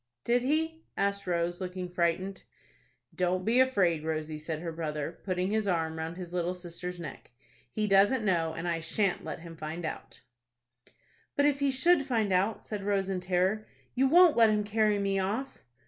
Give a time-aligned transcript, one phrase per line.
[0.23, 2.41] "Did he?" asked Rose, looking frightened.
[3.13, 7.29] "Don't be afraid, Rosie," said her brother, putting his arm round his little sister's neck.
[7.69, 10.21] "He doesn't know, and I shan't let him find out."
[10.87, 13.67] [Illustration: ROSE AND HER ENEMY.] "But if he should find out," said Rose, in terror.
[13.93, 15.59] "You won't let him carry me off."